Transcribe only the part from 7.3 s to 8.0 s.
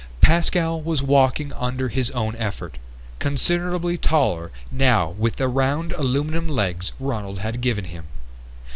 had given